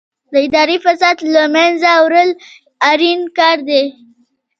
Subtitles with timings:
[0.31, 2.29] د اداري فساد له منځه وړل
[2.91, 3.83] اړین کار دی.